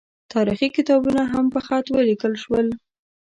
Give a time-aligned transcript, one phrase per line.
[0.33, 2.67] تاریخي کتابونه هم په خط ولیکل شول.